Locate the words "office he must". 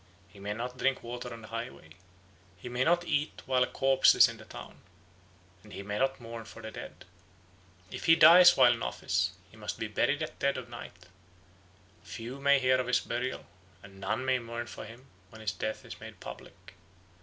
8.81-9.77